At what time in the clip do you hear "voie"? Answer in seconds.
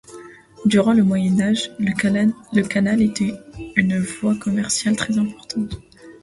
3.99-4.33